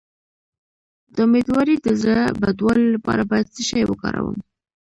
د 1.15 1.17
امیدوارۍ 1.27 1.75
د 1.81 1.87
زړه 2.01 2.23
بدوالي 2.41 2.87
لپاره 2.95 3.21
باید 3.31 3.47
څه 3.55 3.61
شی 3.69 3.81
وکاروم؟ 3.87 4.37